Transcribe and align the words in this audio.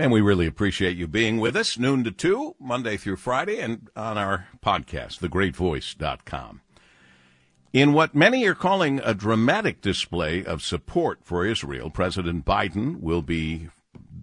And 0.00 0.10
we 0.10 0.22
really 0.22 0.46
appreciate 0.46 0.96
you 0.96 1.06
being 1.06 1.40
with 1.40 1.54
us, 1.54 1.78
noon 1.78 2.04
to 2.04 2.10
2, 2.10 2.56
Monday 2.58 2.96
through 2.96 3.16
Friday, 3.16 3.60
and 3.60 3.90
on 3.94 4.16
our 4.16 4.48
podcast, 4.64 5.18
thegreatvoice.com. 5.18 6.62
In 7.74 7.92
what 7.92 8.14
many 8.14 8.46
are 8.46 8.54
calling 8.54 9.02
a 9.04 9.12
dramatic 9.12 9.82
display 9.82 10.42
of 10.42 10.62
support 10.62 11.18
for 11.22 11.44
Israel, 11.44 11.90
President 11.90 12.46
Biden 12.46 13.00
will 13.00 13.20
be 13.20 13.68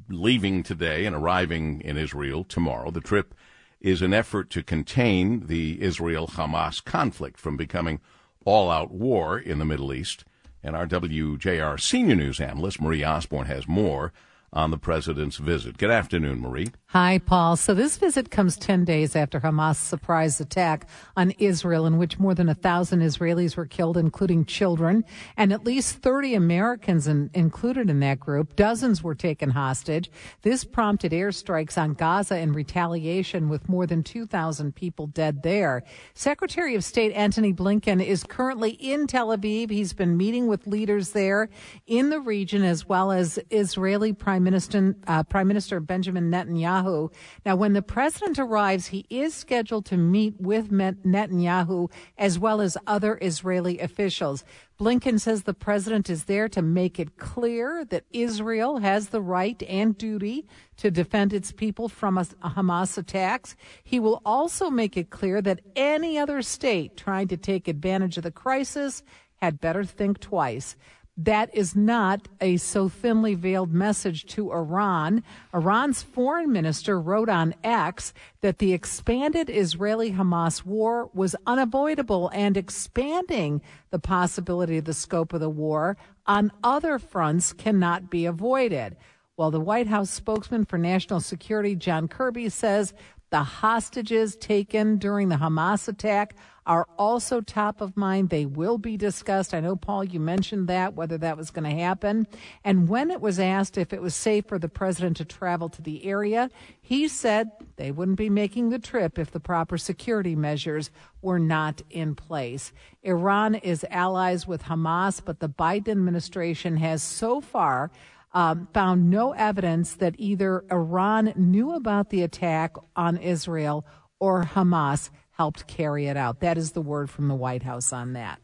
leaving 0.09 0.63
today 0.63 1.05
and 1.05 1.15
arriving 1.15 1.81
in 1.81 1.95
Israel 1.95 2.43
tomorrow. 2.43 2.89
The 2.89 2.99
trip 2.99 3.35
is 3.79 4.01
an 4.01 4.15
effort 4.15 4.49
to 4.49 4.63
contain 4.63 5.45
the 5.45 5.79
Israel 5.79 6.25
Hamas 6.25 6.83
conflict 6.83 7.39
from 7.39 7.55
becoming 7.55 8.01
all 8.45 8.71
out 8.71 8.89
war 8.89 9.37
in 9.37 9.59
the 9.59 9.65
Middle 9.65 9.93
East. 9.93 10.25
And 10.63 10.75
our 10.75 10.87
WJR 10.87 11.79
senior 11.79 12.15
news 12.15 12.39
analyst, 12.39 12.81
Marie 12.81 13.05
Osborne, 13.05 13.45
has 13.45 13.67
more 13.67 14.11
on 14.53 14.71
the 14.71 14.77
president's 14.77 15.37
visit. 15.37 15.77
Good 15.77 15.91
afternoon, 15.91 16.39
Marie. 16.39 16.67
Hi, 16.91 17.19
Paul. 17.19 17.57
So 17.57 17.73
this 17.73 17.97
visit 17.97 18.31
comes 18.31 18.55
10 18.55 18.85
days 18.85 19.13
after 19.13 19.41
Hamas' 19.41 19.75
surprise 19.75 20.39
attack 20.39 20.87
on 21.17 21.31
Israel, 21.31 21.85
in 21.85 21.97
which 21.97 22.17
more 22.17 22.33
than 22.33 22.47
a 22.47 22.55
thousand 22.55 23.01
Israelis 23.01 23.57
were 23.57 23.65
killed, 23.65 23.97
including 23.97 24.45
children, 24.45 25.03
and 25.35 25.51
at 25.51 25.65
least 25.65 25.97
30 25.97 26.33
Americans 26.33 27.07
in, 27.07 27.29
included 27.33 27.89
in 27.89 27.99
that 27.99 28.21
group. 28.21 28.55
Dozens 28.55 29.03
were 29.03 29.15
taken 29.15 29.49
hostage. 29.49 30.09
This 30.43 30.63
prompted 30.63 31.11
airstrikes 31.11 31.77
on 31.77 31.93
Gaza 31.93 32.39
in 32.39 32.53
retaliation, 32.53 33.49
with 33.49 33.67
more 33.67 33.85
than 33.85 34.01
2,000 34.01 34.73
people 34.73 35.07
dead 35.07 35.43
there. 35.43 35.83
Secretary 36.13 36.73
of 36.73 36.85
State 36.85 37.11
Antony 37.11 37.53
Blinken 37.53 38.03
is 38.03 38.23
currently 38.23 38.71
in 38.71 39.07
Tel 39.07 39.37
Aviv. 39.37 39.69
He's 39.69 39.91
been 39.91 40.15
meeting 40.15 40.47
with 40.47 40.67
leaders 40.67 41.09
there 41.09 41.49
in 41.85 42.09
the 42.09 42.21
region, 42.21 42.63
as 42.63 42.87
well 42.87 43.11
as 43.11 43.37
Israeli 43.49 44.13
Prime 44.13 44.36
Minister, 44.43 44.95
uh, 45.07 45.23
Prime 45.23 45.47
Minister 45.47 45.79
Benjamin 45.79 46.31
Netanyahu. 46.31 47.11
Now, 47.45 47.55
when 47.55 47.73
the 47.73 47.81
president 47.81 48.39
arrives, 48.39 48.87
he 48.87 49.05
is 49.09 49.33
scheduled 49.33 49.85
to 49.87 49.97
meet 49.97 50.39
with 50.39 50.71
Netanyahu 50.71 51.91
as 52.17 52.39
well 52.39 52.61
as 52.61 52.77
other 52.87 53.17
Israeli 53.21 53.79
officials. 53.79 54.43
Blinken 54.79 55.19
says 55.19 55.43
the 55.43 55.55
president 55.55 56.07
is 56.09 56.25
there 56.25 56.47
to 56.49 56.61
make 56.61 56.99
it 56.99 57.17
clear 57.17 57.83
that 57.85 58.05
Israel 58.11 58.77
has 58.77 59.09
the 59.09 59.21
right 59.21 59.61
and 59.63 59.97
duty 59.97 60.45
to 60.77 60.91
defend 60.91 61.33
its 61.33 61.51
people 61.51 61.89
from 61.89 62.17
Hamas 62.17 62.97
attacks. 62.97 63.55
He 63.83 63.99
will 63.99 64.21
also 64.23 64.69
make 64.69 64.95
it 64.95 65.09
clear 65.09 65.41
that 65.41 65.61
any 65.75 66.19
other 66.19 66.43
state 66.43 66.95
trying 66.95 67.27
to 67.29 67.37
take 67.37 67.67
advantage 67.67 68.17
of 68.17 68.23
the 68.23 68.31
crisis 68.31 69.01
had 69.37 69.59
better 69.59 69.83
think 69.83 70.19
twice 70.19 70.75
that 71.17 71.53
is 71.53 71.75
not 71.75 72.27
a 72.39 72.57
so 72.57 72.87
thinly 72.87 73.33
veiled 73.33 73.73
message 73.73 74.25
to 74.27 74.51
Iran. 74.51 75.23
Iran's 75.53 76.03
foreign 76.03 76.51
minister 76.51 76.99
wrote 77.01 77.27
on 77.27 77.55
X 77.63 78.13
that 78.41 78.59
the 78.59 78.71
expanded 78.71 79.49
Israeli 79.49 80.11
Hamas 80.11 80.63
war 80.63 81.09
was 81.13 81.35
unavoidable 81.47 82.29
and 82.33 82.55
expanding 82.55 83.61
the 83.89 83.99
possibility 83.99 84.77
of 84.77 84.85
the 84.85 84.93
scope 84.93 85.33
of 85.33 85.39
the 85.39 85.49
war 85.49 85.97
on 86.27 86.51
other 86.63 86.99
fronts 86.99 87.51
cannot 87.51 88.11
be 88.11 88.25
avoided. 88.25 88.95
Well, 89.37 89.51
the 89.51 89.59
White 89.59 89.87
House 89.87 90.09
spokesman 90.09 90.65
for 90.65 90.77
national 90.77 91.19
security, 91.19 91.75
John 91.75 92.07
Kirby, 92.07 92.49
says 92.49 92.93
the 93.29 93.43
hostages 93.43 94.35
taken 94.35 94.97
during 94.97 95.29
the 95.29 95.35
Hamas 95.35 95.87
attack 95.87 96.35
are 96.65 96.87
also 96.97 97.39
top 97.39 97.79
of 97.79 97.95
mind. 97.95 98.29
They 98.29 98.45
will 98.45 98.77
be 98.77 98.97
discussed. 98.97 99.53
I 99.53 99.61
know, 99.61 99.77
Paul, 99.77 100.03
you 100.03 100.19
mentioned 100.19 100.67
that, 100.67 100.95
whether 100.95 101.17
that 101.17 101.37
was 101.37 101.49
going 101.49 101.69
to 101.69 101.81
happen. 101.81 102.27
And 102.63 102.89
when 102.89 103.09
it 103.09 103.21
was 103.21 103.39
asked 103.39 103.77
if 103.77 103.93
it 103.93 104.01
was 104.01 104.13
safe 104.13 104.45
for 104.47 104.59
the 104.59 104.67
president 104.67 105.17
to 105.17 105.25
travel 105.25 105.69
to 105.69 105.81
the 105.81 106.05
area, 106.05 106.49
he 106.81 107.07
said 107.07 107.51
they 107.77 107.91
wouldn't 107.91 108.17
be 108.17 108.29
making 108.29 108.69
the 108.69 108.79
trip 108.79 109.17
if 109.17 109.31
the 109.31 109.39
proper 109.39 109.77
security 109.77 110.35
measures 110.35 110.91
were 111.21 111.39
not 111.39 111.81
in 111.89 112.15
place. 112.15 112.73
Iran 113.01 113.55
is 113.55 113.85
allies 113.89 114.45
with 114.45 114.63
Hamas, 114.63 115.21
but 115.23 115.39
the 115.39 115.49
Biden 115.49 115.91
administration 115.91 116.77
has 116.77 117.01
so 117.01 117.39
far 117.39 117.91
um, 118.33 118.67
found 118.73 119.09
no 119.09 119.31
evidence 119.33 119.95
that 119.95 120.15
either 120.17 120.63
Iran 120.71 121.33
knew 121.35 121.73
about 121.73 122.09
the 122.09 122.23
attack 122.23 122.75
on 122.95 123.17
Israel 123.17 123.85
or 124.19 124.43
Hamas 124.43 125.09
helped 125.31 125.67
carry 125.67 126.07
it 126.07 126.17
out. 126.17 126.39
That 126.39 126.57
is 126.57 126.71
the 126.71 126.81
word 126.81 127.09
from 127.09 127.27
the 127.27 127.35
White 127.35 127.63
House 127.63 127.93
on 127.93 128.13
that. 128.13 128.39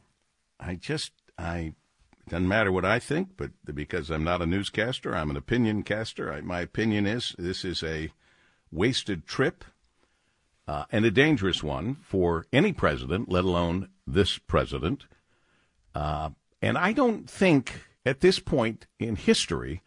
I 0.60 0.76
just, 0.76 1.12
I, 1.38 1.74
it 2.26 2.30
doesn't 2.30 2.48
matter 2.48 2.72
what 2.72 2.86
I 2.86 3.00
think, 3.00 3.30
but 3.36 3.52
because 3.74 4.10
I'm 4.10 4.24
not 4.24 4.42
a 4.42 4.46
newscaster, 4.46 5.16
I'm 5.16 5.30
an 5.30 5.38
opinion 5.38 5.84
caster. 5.84 6.32
I, 6.32 6.42
my 6.42 6.62
opinion 6.62 7.06
is 7.06 7.36
this 7.38 7.66
is 7.66 7.84
a 7.84 8.12
wasted 8.72 9.26
trip 9.28 9.66
uh, 10.68 10.86
and 10.92 11.04
a 11.04 11.12
dangerous 11.12 11.62
one 11.62 11.96
for 12.02 12.46
any 12.54 12.72
president, 12.72 13.30
let 13.30 13.44
alone 13.44 13.90
this 14.08 14.38
president. 14.38 15.06
Uh, 15.94 16.30
and 16.62 16.78
I 16.78 16.94
don't 16.94 17.30
think 17.30 17.82
at 18.06 18.20
this 18.20 18.40
point 18.40 18.88
in 19.00 19.16
history 19.16 19.82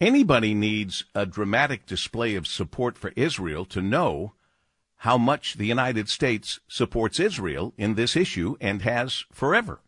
anybody 0.00 0.54
needs 0.54 1.04
a 1.14 1.26
dramatic 1.26 1.86
display 1.86 2.34
of 2.34 2.46
support 2.46 2.98
for 2.98 3.12
Israel 3.16 3.64
to 3.64 3.80
know 3.80 4.32
how 5.00 5.18
much 5.18 5.54
the 5.54 5.66
United 5.66 6.08
States 6.08 6.60
supports 6.68 7.20
Israel 7.20 7.72
in 7.76 7.94
this 7.94 8.16
issue 8.16 8.56
and 8.60 8.82
has 8.82 9.24
forever. 9.30 9.80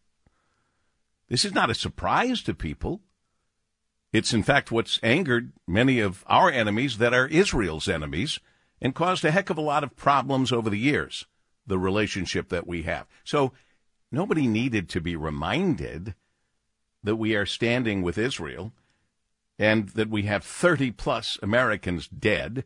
This 1.28 1.44
is 1.44 1.54
not 1.54 1.70
a 1.70 1.74
surprise 1.74 2.42
to 2.42 2.54
people. 2.54 3.00
It's 4.12 4.32
in 4.32 4.42
fact 4.42 4.70
what's 4.70 4.98
angered 5.02 5.52
many 5.66 6.00
of 6.00 6.24
our 6.26 6.50
enemies 6.50 6.98
that 6.98 7.12
are 7.12 7.26
Israel's 7.26 7.88
enemies 7.88 8.38
and 8.80 8.94
caused 8.94 9.24
a 9.24 9.30
heck 9.30 9.50
of 9.50 9.58
a 9.58 9.62
lot 9.62 9.84
of 9.84 9.96
problems 9.96 10.52
over 10.52 10.70
the 10.70 10.78
years, 10.78 11.26
the 11.66 11.78
relationship 11.78 12.48
that 12.48 12.66
we 12.66 12.82
have. 12.84 13.06
So 13.24 13.52
nobody 14.10 14.46
needed 14.46 14.88
to 14.90 15.00
be 15.00 15.16
reminded 15.16 16.14
that 17.02 17.16
we 17.16 17.34
are 17.34 17.46
standing 17.46 18.02
with 18.02 18.18
Israel 18.18 18.72
and 19.58 19.88
that 19.90 20.08
we 20.10 20.22
have 20.22 20.44
30 20.44 20.92
plus 20.92 21.38
Americans 21.42 22.08
dead 22.08 22.64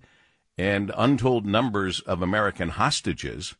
and 0.59 0.93
untold 0.97 1.47
numbers 1.47 2.01
of 2.01 2.23
American 2.23 2.71
hostages. 2.71 3.55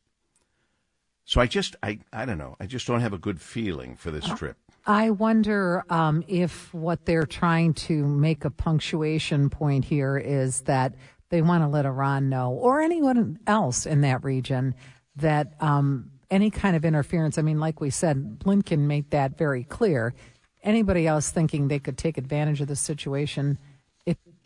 So 1.25 1.41
I 1.41 1.47
just, 1.47 1.77
I, 1.83 2.01
I 2.13 2.25
don't 2.25 2.39
know. 2.39 2.57
I 2.61 2.67
just 2.67 2.87
don't 2.87 3.01
have 3.01 3.13
a 3.13 3.19
good 3.19 3.41
feeling 3.41 3.97
for 3.97 4.11
this 4.11 4.27
trip. 4.37 4.57
I 4.87 5.11
wonder 5.11 5.85
um, 5.89 6.25
if 6.27 6.75
what 6.75 7.07
they're 7.07 7.27
trying 7.27 7.75
to 7.75 8.05
make 8.05 8.45
a 8.45 8.51
punctuation 8.51 9.49
point 9.49 9.85
here 9.85 10.19
is 10.19 10.63
that 10.63 10.95
they 11.31 11.41
want 11.41 11.63
to 11.63 11.69
let 11.69 11.87
Iran 11.87 12.29
know, 12.29 12.51
or 12.51 12.81
anyone 12.81 13.39
else 13.47 13.87
in 13.87 14.03
that 14.03 14.23
region, 14.23 14.75
that 15.17 15.55
um, 15.61 16.11
any 16.31 16.51
kind 16.51 16.75
of 16.77 16.85
interference. 16.85 17.39
I 17.39 17.43
mean, 17.43 17.61
like 17.61 17.81
we 17.81 17.91
said, 17.91 18.39
Blinken 18.39 18.81
made 18.81 19.11
that 19.11 19.39
very 19.39 19.65
clear. 19.65 20.15
Anybody 20.63 21.07
else 21.07 21.31
thinking 21.31 21.69
they 21.69 21.79
could 21.79 21.99
take 21.99 22.17
advantage 22.19 22.61
of 22.61 22.69
the 22.69 22.77
situation 22.77 23.59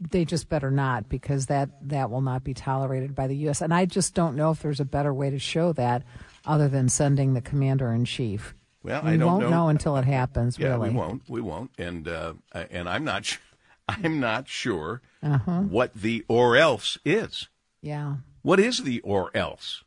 they 0.00 0.25
just 0.25 0.49
better 0.49 0.71
not 0.71 1.09
because 1.09 1.47
that 1.47 1.71
that 1.88 2.10
will 2.10 2.21
not 2.21 2.44
be 2.44 2.54
tolerated 2.54 3.15
by 3.15 3.27
the 3.27 3.37
U.S. 3.38 3.60
And 3.62 3.72
I 3.72 3.87
just 3.87 4.15
don't 4.15 4.37
know 4.37 4.50
if 4.50 4.60
there's 4.60 4.81
a 4.81 4.84
better 4.84 5.12
way 5.12 5.31
to 5.31 5.38
show 5.38 5.72
that 5.75 6.03
other 6.44 6.69
than 6.69 6.88
sending 6.88 7.34
the 7.34 7.41
commander 7.41 7.93
in 7.93 8.05
chief. 8.05 8.55
Well, 8.82 9.03
we 9.03 9.12
I 9.12 9.16
don't 9.16 9.26
won't 9.26 9.43
know. 9.43 9.50
know. 9.50 9.69
until 9.69 9.97
it 9.97 10.05
happens. 10.05 10.59
Yeah, 10.59 10.69
really, 10.69 10.91
we 10.91 10.97
won't. 10.97 11.22
We 11.28 11.41
won't. 11.41 11.71
And 11.78 12.06
uh, 12.06 12.34
and 12.53 12.88
I'm 12.88 13.05
not. 13.05 13.25
Sh- 13.25 13.38
I'm 13.88 14.19
not 14.19 14.49
sure 14.49 15.00
uh-huh. 15.22 15.60
what 15.60 15.94
the 15.94 16.25
or 16.28 16.56
else 16.56 16.99
is. 17.05 17.49
Yeah. 17.81 18.16
What 18.43 18.59
is 18.60 18.82
the 18.82 19.00
or 19.00 19.31
else? 19.34 19.84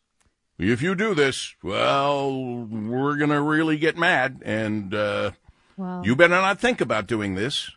If 0.57 0.81
you 0.81 0.95
do 0.95 1.13
this, 1.13 1.56
well, 1.63 2.66
we're 2.66 3.16
gonna 3.16 3.41
really 3.41 3.78
get 3.78 3.97
mad, 3.97 4.41
and 4.44 4.94
uh, 4.94 5.31
well, 5.79 6.01
you 6.03 6.16
better 6.16 6.35
not 6.35 6.59
think 6.59 6.81
about 6.81 7.07
doing 7.07 7.35
this. 7.35 7.72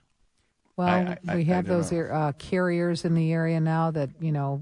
Well, 0.76 0.88
I, 0.88 1.18
I, 1.28 1.36
we 1.36 1.44
have 1.44 1.66
those 1.66 1.92
uh, 1.92 2.32
carriers 2.38 3.04
in 3.04 3.14
the 3.14 3.32
area 3.32 3.60
now 3.60 3.92
that 3.92 4.10
you 4.20 4.32
know 4.32 4.60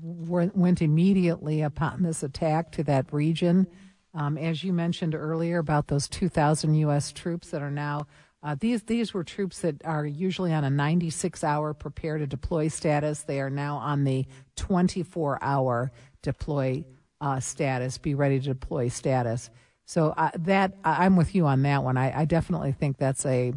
went 0.00 0.80
immediately 0.80 1.62
upon 1.62 2.02
this 2.02 2.22
attack 2.22 2.70
to 2.72 2.84
that 2.84 3.12
region. 3.12 3.66
Um, 4.14 4.38
as 4.38 4.62
you 4.62 4.72
mentioned 4.72 5.14
earlier 5.14 5.58
about 5.58 5.88
those 5.88 6.08
2,000 6.08 6.74
U.S. 6.76 7.12
troops 7.12 7.50
that 7.50 7.62
are 7.62 7.70
now 7.70 8.06
uh, 8.42 8.54
these 8.58 8.84
these 8.84 9.12
were 9.12 9.24
troops 9.24 9.60
that 9.62 9.84
are 9.84 10.06
usually 10.06 10.52
on 10.52 10.62
a 10.62 10.70
96 10.70 11.42
hour 11.42 11.74
prepare 11.74 12.18
to 12.18 12.26
deploy 12.26 12.68
status. 12.68 13.22
They 13.22 13.40
are 13.40 13.50
now 13.50 13.78
on 13.78 14.04
the 14.04 14.26
24 14.56 15.42
hour 15.42 15.90
deploy 16.22 16.84
uh, 17.20 17.40
status, 17.40 17.98
be 17.98 18.14
ready 18.14 18.38
to 18.38 18.46
deploy 18.46 18.88
status. 18.88 19.50
So 19.88 20.12
uh, 20.18 20.30
that 20.40 20.74
I'm 20.84 21.16
with 21.16 21.34
you 21.34 21.46
on 21.46 21.62
that 21.62 21.82
one. 21.82 21.96
I, 21.96 22.20
I 22.20 22.24
definitely 22.26 22.72
think 22.72 22.98
that's 22.98 23.24
a 23.24 23.54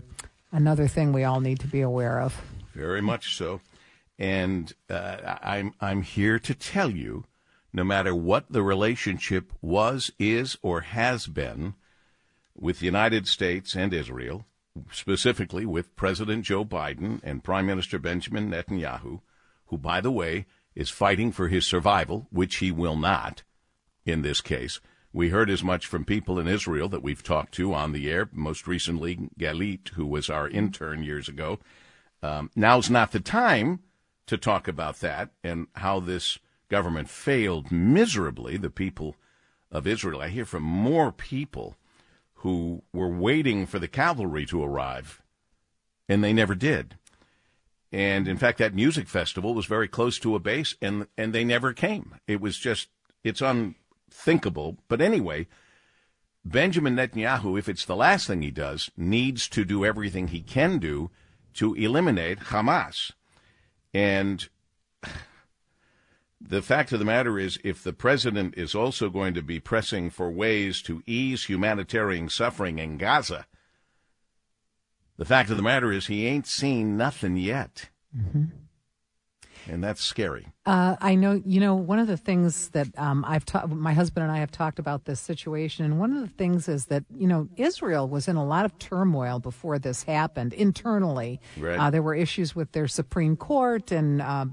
another 0.53 0.87
thing 0.87 1.11
we 1.11 1.25
all 1.25 1.41
need 1.41 1.59
to 1.59 1.67
be 1.67 1.81
aware 1.81 2.21
of. 2.21 2.41
Very 2.73 3.01
much 3.01 3.35
so. 3.35 3.59
And 4.17 4.71
uh, 4.89 5.35
I'm 5.43 5.73
I'm 5.81 6.03
here 6.03 6.39
to 6.39 6.55
tell 6.55 6.89
you, 6.89 7.25
no 7.73 7.83
matter 7.83 8.15
what 8.15 8.45
the 8.49 8.63
relationship 8.63 9.51
was, 9.61 10.09
is, 10.17 10.57
or 10.61 10.81
has 10.81 11.27
been 11.27 11.73
with 12.55 12.79
the 12.79 12.85
United 12.85 13.27
States 13.27 13.75
and 13.75 13.93
Israel, 13.93 14.45
specifically 14.89 15.65
with 15.65 15.97
President 15.97 16.45
Joe 16.45 16.63
Biden 16.63 17.19
and 17.23 17.43
Prime 17.43 17.65
Minister 17.65 17.99
Benjamin 17.99 18.49
Netanyahu, 18.49 19.19
who, 19.65 19.77
by 19.77 19.99
the 19.99 20.11
way, 20.11 20.45
is 20.75 20.89
fighting 20.89 21.33
for 21.33 21.49
his 21.49 21.65
survival, 21.65 22.27
which 22.31 22.57
he 22.57 22.71
will 22.71 22.95
not 22.95 23.43
in 24.05 24.21
this 24.21 24.39
case. 24.39 24.79
We 25.13 25.29
heard 25.29 25.49
as 25.49 25.63
much 25.63 25.87
from 25.87 26.05
people 26.05 26.39
in 26.39 26.47
Israel 26.47 26.87
that 26.89 27.03
we've 27.03 27.23
talked 27.23 27.53
to 27.55 27.73
on 27.73 27.91
the 27.91 28.09
air, 28.09 28.29
most 28.31 28.65
recently 28.65 29.29
Galit, 29.37 29.89
who 29.89 30.05
was 30.05 30.29
our 30.29 30.47
intern 30.47 31.03
years 31.03 31.27
ago. 31.27 31.59
Um, 32.23 32.49
now's 32.55 32.89
not 32.89 33.11
the 33.11 33.19
time 33.19 33.79
to 34.27 34.37
talk 34.37 34.67
about 34.67 35.01
that 35.01 35.31
and 35.43 35.67
how 35.75 35.99
this 35.99 36.39
government 36.69 37.09
failed 37.09 37.71
miserably 37.71 38.55
the 38.55 38.69
people 38.69 39.17
of 39.69 39.85
Israel. 39.85 40.21
I 40.21 40.29
hear 40.29 40.45
from 40.45 40.63
more 40.63 41.11
people 41.11 41.75
who 42.35 42.83
were 42.93 43.09
waiting 43.09 43.65
for 43.65 43.79
the 43.79 43.89
cavalry 43.89 44.45
to 44.45 44.63
arrive, 44.63 45.21
and 46.07 46.23
they 46.23 46.33
never 46.33 46.55
did. 46.55 46.97
And 47.91 48.27
in 48.27 48.37
fact, 48.37 48.57
that 48.59 48.73
music 48.73 49.07
festival 49.07 49.53
was 49.53 49.65
very 49.65 49.89
close 49.89 50.17
to 50.19 50.35
a 50.35 50.39
base, 50.39 50.75
and 50.81 51.07
and 51.17 51.33
they 51.33 51.43
never 51.43 51.73
came. 51.73 52.15
It 52.27 52.39
was 52.39 52.57
just 52.57 52.87
it's 53.23 53.41
unthinkable. 54.11 54.77
But 54.87 55.01
anyway, 55.01 55.47
Benjamin 56.43 56.95
Netanyahu, 56.95 57.57
if 57.57 57.69
it's 57.69 57.85
the 57.85 57.95
last 57.95 58.27
thing 58.27 58.41
he 58.41 58.51
does, 58.51 58.91
needs 58.97 59.47
to 59.49 59.63
do 59.63 59.85
everything 59.85 60.27
he 60.27 60.41
can 60.41 60.79
do 60.79 61.11
to 61.53 61.73
eliminate 61.75 62.39
Hamas. 62.39 63.11
And 63.93 64.47
the 66.41 66.61
fact 66.61 66.91
of 66.91 66.99
the 66.99 67.05
matter 67.05 67.39
is, 67.39 67.59
if 67.63 67.83
the 67.83 67.93
president 67.93 68.55
is 68.57 68.75
also 68.75 69.09
going 69.09 69.33
to 69.33 69.41
be 69.41 69.59
pressing 69.59 70.09
for 70.09 70.29
ways 70.29 70.81
to 70.83 71.03
ease 71.05 71.45
humanitarian 71.45 72.29
suffering 72.29 72.79
in 72.79 72.97
Gaza, 72.97 73.45
the 75.17 75.25
fact 75.25 75.49
of 75.51 75.57
the 75.57 75.63
matter 75.63 75.91
is 75.91 76.07
he 76.07 76.25
ain't 76.25 76.47
seen 76.47 76.97
nothing 76.97 77.37
yet. 77.37 77.89
Mm-hmm 78.17 78.45
and 79.67 79.83
that's 79.83 80.03
scary. 80.03 80.47
Uh, 80.65 80.95
I 81.01 81.15
know, 81.15 81.41
you 81.45 81.59
know, 81.59 81.75
one 81.75 81.99
of 81.99 82.07
the 82.07 82.17
things 82.17 82.69
that 82.69 82.87
um, 82.97 83.25
I've 83.27 83.45
talked, 83.45 83.69
my 83.69 83.93
husband 83.93 84.23
and 84.23 84.31
I 84.31 84.39
have 84.39 84.51
talked 84.51 84.79
about 84.79 85.05
this 85.05 85.19
situation, 85.19 85.85
and 85.85 85.99
one 85.99 86.13
of 86.13 86.21
the 86.21 86.35
things 86.35 86.67
is 86.67 86.85
that 86.87 87.03
you 87.15 87.27
know 87.27 87.47
Israel 87.57 88.07
was 88.07 88.27
in 88.27 88.35
a 88.35 88.45
lot 88.45 88.65
of 88.65 88.77
turmoil 88.79 89.39
before 89.39 89.79
this 89.79 90.03
happened 90.03 90.53
internally. 90.53 91.39
Right. 91.57 91.77
Uh, 91.79 91.89
there 91.89 92.01
were 92.01 92.15
issues 92.15 92.55
with 92.55 92.71
their 92.71 92.87
Supreme 92.87 93.35
Court 93.35 93.91
and 93.91 94.21
uh, 94.21 94.45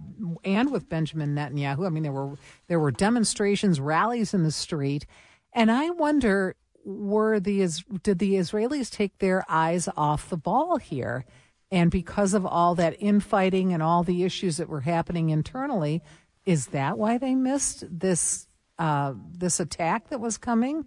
and 0.45 0.71
with 0.71 0.89
Benjamin 0.89 1.35
Netanyahu. 1.35 1.87
I 1.87 1.91
mean, 1.91 2.03
there 2.03 2.13
were 2.13 2.37
there 2.69 2.81
were 2.81 2.91
demonstrations, 2.91 3.81
rallies 3.81 4.35
in 4.35 4.43
the 4.43 4.53
street, 4.53 5.07
and 5.53 5.71
I 5.71 5.91
wonder 5.91 6.57
were 6.85 7.39
the 7.39 7.69
did 8.03 8.19
the 8.19 8.35
Israelis 8.35 8.91
take 8.91 9.19
their 9.19 9.45
eyes 9.49 9.89
off 9.97 10.31
the 10.31 10.37
ball 10.37 10.79
here? 10.79 11.25
And 11.71 11.91
because 11.91 12.35
of 12.35 12.47
all 12.47 12.75
that 12.77 12.97
infighting 12.99 13.73
and 13.73 13.83
all 13.83 14.03
the 14.03 14.25
issues 14.25 14.57
that 14.57 14.69
were 14.69 14.81
happening 14.81 15.31
internally, 15.31 16.03
is 16.47 16.69
that 16.69 16.97
why 16.97 17.19
they 17.19 17.35
missed 17.35 17.85
this 17.91 18.47
uh, 18.79 19.13
this 19.33 19.61
attack 19.61 20.09
that 20.09 20.21
was 20.21 20.39
coming? 20.39 20.87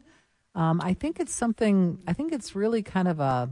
Um, 0.55 0.81
I 0.83 0.93
think 0.93 1.19
it's 1.19 1.33
something. 1.33 2.01
I 2.07 2.13
think 2.13 2.33
it's 2.33 2.55
really 2.55 2.81
kind 2.81 3.07
of 3.07 3.19
a 3.19 3.49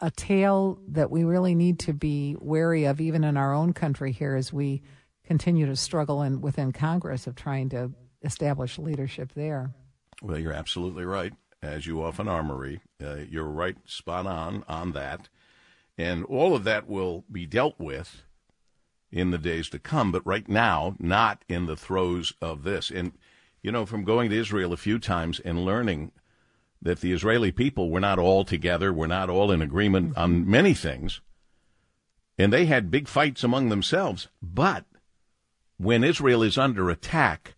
a 0.00 0.10
tale 0.10 0.78
that 0.88 1.10
we 1.10 1.24
really 1.24 1.54
need 1.54 1.78
to 1.80 1.92
be 1.92 2.36
wary 2.40 2.84
of, 2.84 3.00
even 3.00 3.24
in 3.24 3.36
our 3.36 3.52
own 3.54 3.72
country 3.72 4.12
here, 4.12 4.36
as 4.36 4.52
we 4.52 4.82
continue 5.24 5.66
to 5.66 5.76
struggle 5.76 6.22
in 6.22 6.40
within 6.40 6.72
Congress 6.72 7.26
of 7.26 7.34
trying 7.34 7.68
to 7.70 7.90
establish 8.22 8.78
leadership 8.78 9.32
there. 9.34 9.72
Well, 10.22 10.38
you're 10.38 10.52
absolutely 10.52 11.04
right, 11.04 11.32
as 11.62 11.86
you 11.86 12.02
often 12.02 12.28
are, 12.28 12.42
Marie. 12.42 12.80
Uh, 13.02 13.18
you're 13.28 13.44
right, 13.44 13.76
spot 13.84 14.26
on 14.26 14.64
on 14.68 14.92
that. 14.92 15.28
And 15.98 16.24
all 16.24 16.54
of 16.54 16.64
that 16.64 16.88
will 16.88 17.24
be 17.30 17.46
dealt 17.46 17.78
with 17.78 18.22
in 19.10 19.30
the 19.30 19.38
days 19.38 19.68
to 19.68 19.78
come, 19.78 20.10
but 20.10 20.26
right 20.26 20.48
now, 20.48 20.96
not 20.98 21.44
in 21.48 21.66
the 21.66 21.76
throes 21.76 22.32
of 22.40 22.62
this. 22.62 22.90
And, 22.90 23.12
you 23.62 23.70
know, 23.70 23.84
from 23.84 24.04
going 24.04 24.30
to 24.30 24.38
Israel 24.38 24.72
a 24.72 24.78
few 24.78 24.98
times 24.98 25.38
and 25.40 25.64
learning 25.64 26.12
that 26.80 27.00
the 27.00 27.12
Israeli 27.12 27.52
people 27.52 27.90
were 27.90 28.00
not 28.00 28.18
all 28.18 28.44
together, 28.44 28.92
were 28.92 29.06
not 29.06 29.30
all 29.30 29.52
in 29.52 29.62
agreement 29.62 30.10
mm-hmm. 30.10 30.20
on 30.20 30.50
many 30.50 30.74
things, 30.74 31.20
and 32.38 32.52
they 32.52 32.66
had 32.66 32.90
big 32.90 33.06
fights 33.06 33.44
among 33.44 33.68
themselves. 33.68 34.28
But 34.42 34.84
when 35.76 36.02
Israel 36.02 36.42
is 36.42 36.58
under 36.58 36.90
attack, 36.90 37.54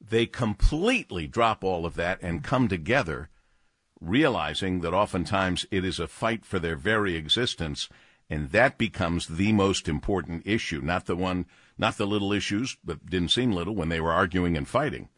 they 0.00 0.26
completely 0.26 1.26
drop 1.26 1.62
all 1.62 1.84
of 1.84 1.94
that 1.94 2.18
and 2.22 2.42
come 2.42 2.66
together 2.66 3.28
realizing 4.00 4.80
that 4.80 4.94
oftentimes 4.94 5.66
it 5.70 5.84
is 5.84 5.98
a 5.98 6.08
fight 6.08 6.44
for 6.44 6.58
their 6.58 6.76
very 6.76 7.16
existence, 7.16 7.88
and 8.30 8.50
that 8.50 8.78
becomes 8.78 9.26
the 9.26 9.52
most 9.52 9.88
important 9.88 10.46
issue, 10.46 10.80
not 10.80 11.06
the 11.06 11.16
one, 11.16 11.46
not 11.76 11.96
the 11.96 12.06
little 12.06 12.32
issues, 12.32 12.76
but 12.84 13.06
didn't 13.06 13.30
seem 13.30 13.52
little 13.52 13.74
when 13.74 13.88
they 13.88 14.00
were 14.00 14.12
arguing 14.12 14.56
and 14.56 14.68
fighting. 14.68 15.08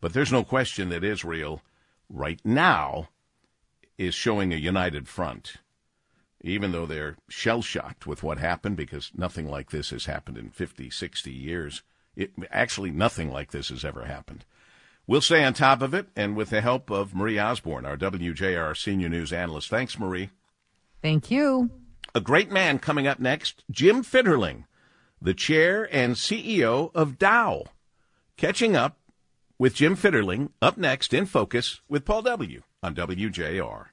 But 0.00 0.12
there's 0.12 0.32
no 0.32 0.44
question 0.44 0.88
that 0.88 1.04
Israel, 1.04 1.62
right 2.08 2.40
now, 2.44 3.08
is 3.96 4.14
showing 4.14 4.52
a 4.52 4.56
united 4.56 5.08
front, 5.08 5.54
even 6.40 6.72
though 6.72 6.86
they're 6.86 7.16
shell 7.28 7.62
shocked 7.62 8.06
with 8.06 8.22
what 8.22 8.38
happened, 8.38 8.76
because 8.76 9.12
nothing 9.14 9.48
like 9.48 9.70
this 9.70 9.90
has 9.90 10.06
happened 10.06 10.36
in 10.36 10.50
50, 10.50 10.90
60 10.90 11.30
years. 11.30 11.82
It, 12.16 12.32
actually, 12.50 12.90
nothing 12.90 13.30
like 13.30 13.52
this 13.52 13.68
has 13.68 13.84
ever 13.84 14.04
happened. 14.04 14.44
We'll 15.06 15.20
stay 15.20 15.44
on 15.44 15.54
top 15.54 15.82
of 15.82 15.94
it, 15.94 16.06
and 16.14 16.36
with 16.36 16.50
the 16.50 16.60
help 16.60 16.90
of 16.90 17.14
Marie 17.14 17.38
Osborne, 17.38 17.84
our 17.84 17.96
WJR 17.96 18.76
senior 18.76 19.08
news 19.08 19.32
analyst. 19.32 19.68
Thanks, 19.68 19.98
Marie. 19.98 20.30
Thank 21.02 21.30
you. 21.30 21.70
A 22.14 22.20
great 22.20 22.52
man 22.52 22.78
coming 22.78 23.06
up 23.06 23.18
next, 23.18 23.64
Jim 23.70 24.04
Fitterling, 24.04 24.64
the 25.20 25.34
chair 25.34 25.88
and 25.90 26.14
CEO 26.14 26.90
of 26.94 27.18
Dow. 27.18 27.64
Catching 28.36 28.76
up 28.76 28.98
with 29.58 29.74
Jim 29.74 29.96
Fitterling 29.96 30.50
up 30.60 30.76
next 30.76 31.12
in 31.12 31.26
Focus 31.26 31.80
with 31.88 32.04
Paul 32.04 32.22
W. 32.22 32.62
on 32.82 32.94
WJR. 32.94 33.91